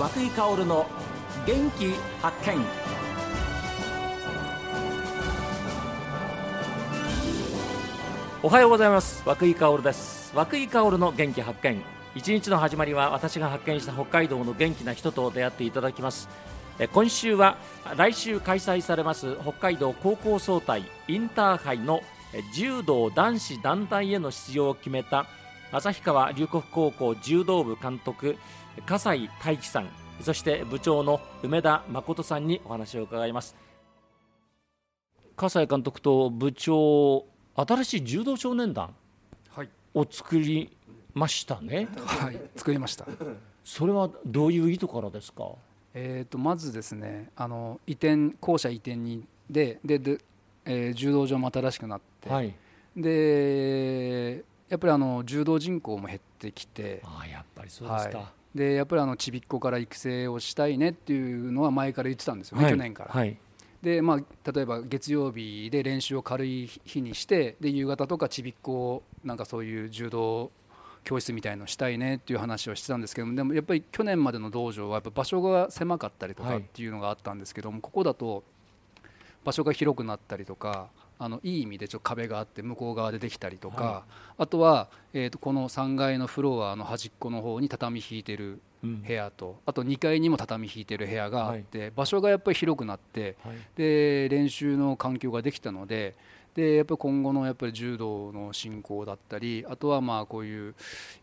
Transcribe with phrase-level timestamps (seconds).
[0.00, 0.86] 和久井薫の
[1.46, 1.92] 元気
[2.22, 2.56] 発見。
[8.42, 9.22] おはようございます。
[9.26, 10.32] 和久井薫です。
[10.34, 11.82] 和久井薫の元気発見。
[12.14, 16.30] 一日の始まりは私が発見した北海道の元気な人と出会っていただきます。
[16.94, 17.58] 今週は
[17.94, 22.00] 来週開催されます北海道高校総体インターハイの
[22.54, 25.26] 柔道男子団体への出場を決めた
[25.72, 28.36] 旭川龍谷高校柔道部監督
[28.86, 29.88] 笠井大樹さん
[30.20, 33.56] そして部長の梅田誠さんにお話を伺います。
[35.36, 37.24] 笠井監督と部長
[37.56, 38.94] 新しい柔道少年団
[39.50, 40.76] はい、を作り
[41.14, 41.88] ましたね。
[41.96, 43.06] はい、作りました。
[43.64, 45.52] それはどういう意図からですか？
[45.94, 50.18] えっ、とまずですね、あの移転校舎移転にででで、
[50.66, 52.54] えー柔道場も新しくなって、はい。
[52.96, 63.10] でやっぱりあの柔道人口も減ってきて、ああやっぱりそうですか、はい、でやっぱりあのちびっ子から育成をしたいねっていうのは前から言ってたんですよね、はい去年から。
[63.12, 63.38] はい
[63.82, 70.50] でまあ、例えば月曜日で練習を軽い日にしてで夕方とかちびっ子をなんかそういう柔道
[71.02, 78.44] 教室みたいのしたいねっていう話をしてたんですけどもでもやっぱり去年までの道場はやっぱ場所が狭かったりとかはいっていうのがあったんですけども、ここだと
[79.44, 80.88] 場所が広くなったりとか
[81.20, 84.04] あのいい意味でちょっと壁があって向こう側でできたりとか、は
[84.38, 89.02] あとは、えー、とこの3階のフロアの端っこの方に畳引いてるうん。
[89.02, 93.56] 部屋とあと2階にも畳引いてる部屋があって、場所がやっぱり広くなってはい。
[93.76, 96.14] で練習の環境ができたので
[96.54, 100.74] でやっぱり今後のやっぱり柔道の進行だったりあとはまあこういうやっ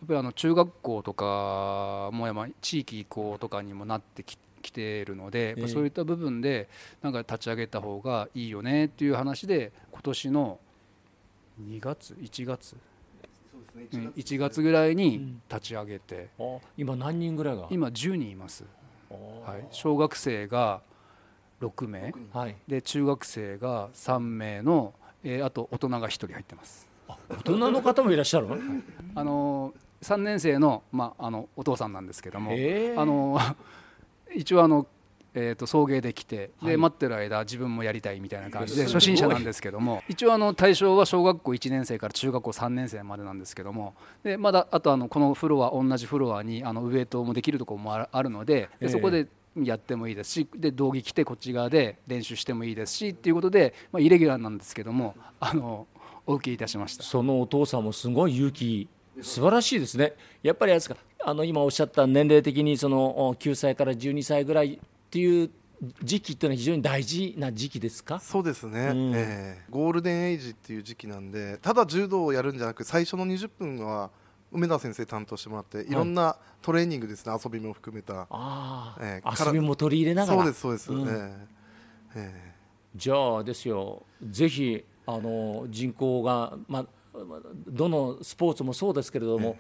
[0.08, 6.70] ぱりあの中学校とかもやまあ地域移行とかにもなってききているので、そういった部分で
[7.02, 10.60] なんか立ち上げた方がいいよねっていう話で今年の
[11.62, 12.76] 2月？1月？
[13.94, 17.68] うん1月ぐらいに立ち上げて、あ今何人ぐらいが？
[17.70, 18.64] 今10人います、
[19.12, 20.82] あはい、小学生が
[21.62, 22.14] 6名。
[22.34, 22.56] はい。
[22.68, 26.88] で中学生が3名の、えーあと大人が1人入ってます。
[27.30, 28.58] 大人の方もいらっしゃるの？
[29.16, 33.00] あのー、3年生の,、まあ、あのお父さんなんですけども、えー。
[33.00, 33.56] あのー
[34.36, 34.88] 一応あの、
[35.34, 36.78] えー、と送迎できてで、はい。
[36.78, 43.94] 待ってる間自分もやりたいみたいな感じで初心者なんですけども一応あの対象は小学校1年生から中学校3年生までなんですけども
[44.24, 48.86] でまだあとあのこのフロア同じフロアにあのウエイトもできるところもあるのでええ。
[48.86, 49.28] でそこで
[49.64, 55.88] やってもいいですしで道着着てこっち側で練習してもいいですしっていうことで、まあ、イレギュラーなんですけどもあの
[56.26, 57.04] お受けいたしました。
[57.04, 58.88] そのお父さんもすごい勇気
[59.22, 60.14] 素晴らしいですね。
[60.44, 64.80] やっぱりあすかあの今おっしゃった年齢的にそのお9歳から12歳ぐらいっ
[65.10, 65.50] ていう
[66.04, 68.20] 時期っていうのは非常に大事な時期ですか？
[68.20, 69.12] そうですね、うん。
[69.16, 69.62] ええ。
[69.70, 74.10] ゴールデンエイジっていう時期なんでただ柔道をやるんじゃなく最初の20分は
[74.52, 75.92] 梅田先生担当してもらってい。
[75.94, 77.38] ろんなトレーニングですね。
[77.44, 78.22] 遊びも含めた。
[78.22, 79.22] ああ、ええ。
[79.22, 80.38] から遊びも取り入れながら。
[80.40, 81.08] そうですそうです、うん。
[81.10, 81.48] え。
[82.16, 82.54] ええ。
[82.96, 84.04] じゃあですよ。
[84.24, 86.86] ぜひあの人口が、まあ、
[87.68, 89.58] どのスポーツもそうですけれども、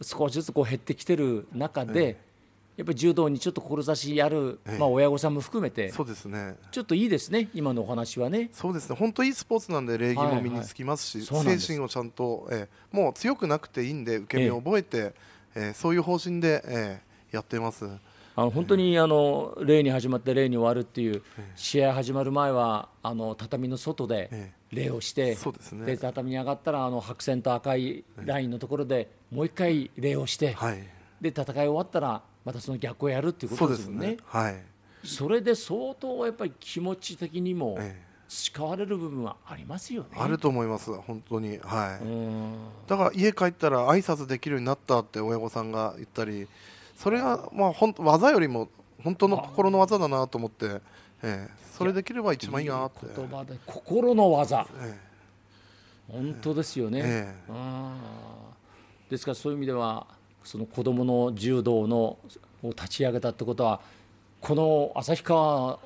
[0.00, 2.18] 少しずつこう減ってきてる中で、
[2.76, 4.78] やっぱり柔道にちょっと志やる、ええ。
[4.78, 5.84] まあ、親御さんも含めて。
[5.84, 6.56] えそうですね。
[6.70, 8.48] ちょっといいですね今のお話はね。
[8.52, 8.96] そうですね。
[8.96, 11.58] 本当いいスポーツなんで礼儀も身につきますし、はいはい。
[11.58, 11.66] す。
[11.66, 12.96] 精神をちゃんと、ええ。
[12.96, 15.14] もう強くなくていいんで受け身を覚えて、
[15.54, 17.86] ええそういう方針で、ええやってます
[18.34, 21.22] あの本当にあの例に始まって例に終わるっていう
[21.54, 25.84] 試合始まる前はあの畳の外でえ礼をしてそうですね。
[25.84, 30.82] で畳に上がったらあの白線と赤いラインのところでもう一回礼をしてはい。
[31.20, 34.06] で戦い終わったらまたその逆をやるっていうことですすよね。
[34.08, 34.16] ね。
[34.26, 34.56] はい、
[35.04, 38.12] それで相当やっぱり気持ち的にもええ。
[38.32, 40.08] 培われる部分はありますよね。
[40.16, 41.58] あると思います本当に。
[41.58, 42.54] はい、うん。
[42.86, 46.48] だから家帰ったら挨拶できるようになったって親御さんが言ったり
[46.96, 48.68] それがまあ本当技よりも
[49.02, 50.80] 本当の心の技だなと思って、
[51.22, 53.06] ええそれできれば一番いいなって。
[53.16, 54.66] 言葉で心の技。
[54.80, 54.98] え
[56.08, 57.00] 本当ですよね。
[57.02, 57.92] えー
[59.10, 60.06] ですからそういう意味では
[60.42, 62.18] その子どもの柔道の
[62.62, 63.80] を立ち上げたってことは
[64.40, 65.78] この旭川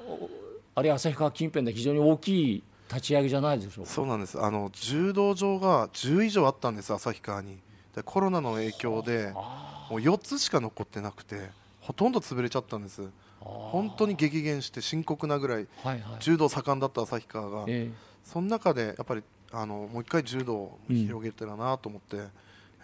[0.76, 4.40] あるいは旭川近辺で非常に大きい立ち上げじゃないでしょうそうなんです。
[4.40, 7.58] あの柔道場が10以上あったんです旭川に
[7.96, 11.50] でコロナの影響でもう4つしか残ってなくて
[11.80, 13.02] ほとんど潰れちゃったんです。
[13.40, 16.20] 本当に激減して深刻なぐらいはいはい。
[16.20, 17.64] 柔道盛んだった旭川が。
[17.68, 17.90] え
[18.24, 19.22] その中でやっぱり
[19.52, 22.26] あのもう一回柔道を広げてるなと思って、え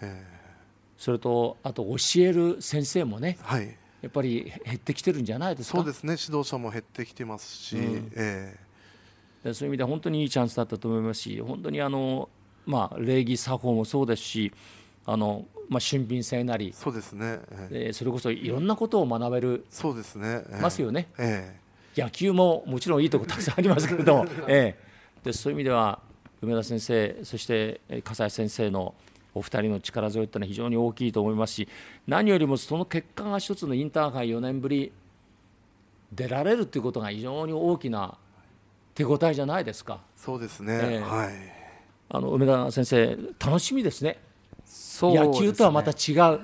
[0.03, 0.25] え。
[0.97, 3.77] それとあと教える先生もねえはい。
[4.03, 5.79] やっぱり減ってきてるんじゃないですか？
[5.79, 6.17] そうですね。
[6.19, 8.13] 指導者も減ってきてますし、うん。
[8.15, 8.57] え
[9.43, 12.29] でそういう意味では本当にいいチャンスだったと思いますし本当にあの、
[12.65, 14.53] まあ、礼儀作法もそうですし
[15.05, 17.87] あのまあ、俊敏性なり、そうですね、ええ。
[17.87, 20.61] えーそれこそいろんなことを学べるそうですね、ええ。
[20.61, 21.09] ますよね。
[21.19, 21.59] え
[21.97, 26.01] 野球ももちろんいいとこたくさんありますけれども、 ええ、でそういう意味では
[26.41, 28.95] 梅田先生そしてえー笠井先生の
[29.35, 31.69] お二人の力添えというのは非常に大きいと思いますし
[32.07, 34.93] 何よりもその結果が一つのインターハイ4年ぶり
[36.13, 38.19] 出られるということが非常に大きな
[38.95, 40.01] 手応えじゃないですか。
[40.03, 41.01] えそうですね、ええ。
[41.01, 41.33] はい。
[42.11, 44.19] あの梅田先生楽しみですね
[44.65, 45.21] そうね。
[45.21, 46.41] 野球とはまた違う。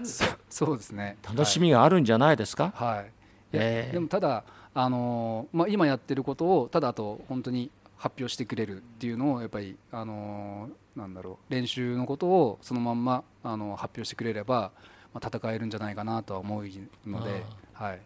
[0.49, 1.19] そうですね。
[1.23, 3.13] 楽しみがあるんじゃないですか、はい、はい
[3.53, 3.93] ええ。
[3.93, 4.45] でもただ、
[4.75, 14.73] あのーまあ、今やってることをただあと本当に発表してくれるっていうのをやっぱり、あのーなんだろう練習のことをそのまんま、あの発表してくれれば、
[15.15, 16.65] まあ、戦えるんじゃないかなとは思う
[17.07, 18.01] ので、はい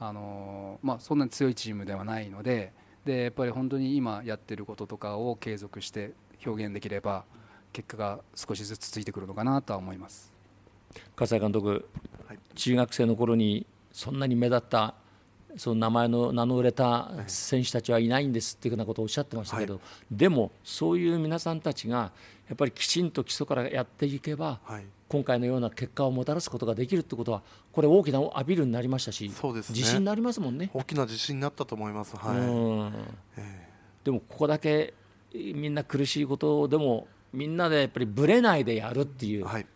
[0.00, 2.72] あのーまあ、そんなに強いチームではないので
[3.04, 6.12] でやっぱり本当に今やってることとかを継続して
[6.44, 7.24] 表現できれば
[7.74, 10.32] 結果が少しずつついてくるのかなとは思います。
[11.16, 11.86] 笠井監督、
[12.26, 12.38] はい。
[12.54, 14.94] 中学生の頃にそんなに目立った
[15.56, 19.80] その名前の名の売れた選手たちはいないんですっていうようなことをおっしゃってましたけど、
[20.10, 22.12] でもそういう皆さんたちが
[22.48, 24.84] やっぱりきちんと基礎からやっていけばはい。
[25.08, 27.42] 今回のような結果をもたらすことができるってことは
[27.72, 29.76] これ大きなアピールになりましたしそうですね。
[29.76, 30.70] 自信になりますもんね。
[30.72, 32.38] 大きな自信になったと思います、はい。
[32.38, 32.92] うん。
[33.36, 33.68] え。
[34.04, 34.94] でもここだけ
[35.32, 39.66] みんな苦しいことでもみんなでやっぱりぶれないでやるっていう、えはい、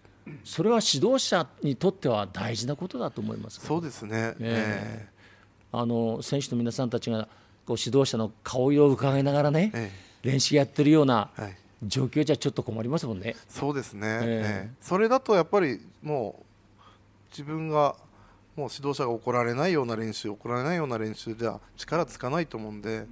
[0.44, 5.08] それは指導者にとっては大事なことだと思いますそうですね、ええ。
[5.72, 7.28] あの選手の皆さんたちが
[7.66, 9.90] こう指導者の顔色を伺いながらね、え
[10.22, 11.30] 練習やってるような
[11.82, 13.36] 状況じゃちょっと困りますもんね。
[13.48, 14.20] そうですね、え。
[14.22, 14.74] ええ。
[14.80, 16.42] それだとやっぱりも
[16.78, 16.82] う
[17.30, 17.96] 自分が
[18.56, 23.06] もう指導者が怒られないような練習怒られないような練習じゃ力つかないと思うんで、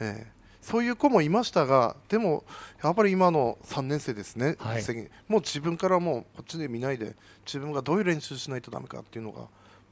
[0.00, 2.44] ええそういう子もいましたがでも
[2.82, 4.84] やっぱり今の3年生ですね、はい。
[5.28, 9.48] もう自分からもうこっちで見ないで自分がどういう練習しないとダメかっていうのが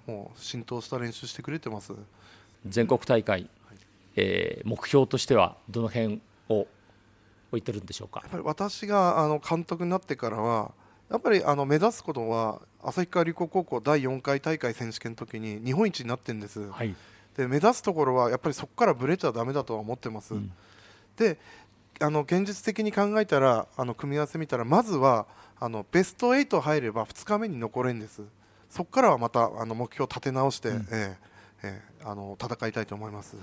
[0.07, 1.93] もう浸透した練習してくれてます。
[2.67, 3.51] 全国大会、
[4.17, 6.67] えー目標としてはどの辺を
[7.51, 8.21] 置いてるんでしょうか？
[8.23, 8.31] やっ。
[8.31, 10.73] ぱり私があの監督になってからは
[11.11, 16.95] やっぱりあの目指すことは旭川龍谷高校第4回大会選手権の時に日本一になってるんです、はい、
[17.37, 20.53] で目指すところはやっぱりそこからぶれちゃだめだとは思ってます、うん。
[21.17, 21.39] で
[22.01, 25.27] あの現実的に考えたらあの組み合わせ見たらまずは
[25.59, 28.23] あのベスト8入れば2日目に残れるんです。
[28.69, 30.89] そこからはまたあの目標を立て直して、うん。
[30.91, 31.31] ええ
[31.63, 33.37] ええあの戦いたいと思います。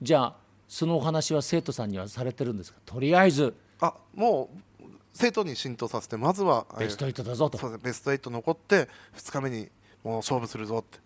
[0.00, 0.36] じゃあ
[0.68, 2.78] そのお話は生徒さんにはされてるんですか？
[2.86, 3.54] とりあえず。
[3.80, 4.50] あも
[4.80, 7.58] う生徒に浸透させてまずはベスト8だぞと。
[7.58, 9.68] そうですベスト8残って2日目に
[10.04, 11.00] もう勝負するぞって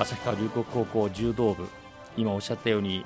[0.00, 1.68] 旭川龍谷高校柔道部。
[2.16, 3.04] 今おっしゃったように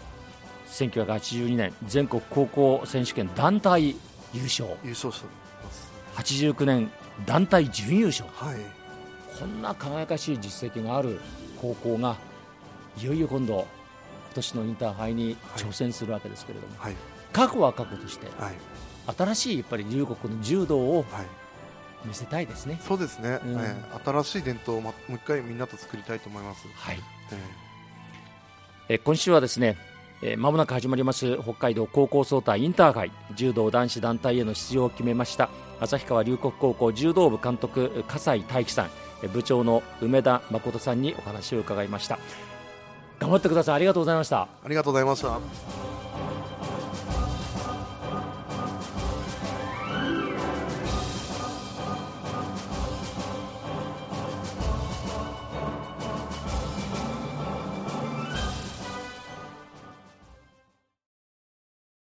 [0.68, 3.96] 1982年全国高校選手権団体
[4.32, 4.68] 優勝。
[4.84, 5.26] 優勝して
[5.64, 5.92] ます。
[6.16, 6.90] 89年
[7.26, 8.28] 団体準優勝。
[8.32, 8.60] はい。
[9.38, 11.18] こんな輝かしい実績がある
[11.60, 12.16] 高校が
[12.96, 13.66] いよいよ今度今
[14.34, 16.96] 年のインターハイに挑戦するわけですけれども、はい。
[17.32, 18.54] 過去は過去としてはい。
[19.16, 21.26] 新しいやっぱり龍谷の柔道をはい
[22.04, 22.78] 見せたいですね。
[22.86, 23.56] そうですね、うん。
[23.60, 24.00] ええ。
[24.04, 26.98] 新しい伝統を、ま、もう一回みんなと作りたいと思います、はい。
[27.32, 27.38] え
[28.88, 28.94] え。
[28.96, 29.76] ー今週はですね、
[30.22, 35.48] えー、間もなく始まります北海道高校総体インターハイ柔道男子団体への出場を決めました
[35.80, 38.90] 旭川龍谷高校柔道部監督笠井大樹さん
[39.22, 42.18] えー部長の梅田誠さんにお話を伺いました。
[43.18, 43.74] 頑張ってください。
[43.76, 44.48] ありがとうございました。
[44.62, 45.83] えありがとうございました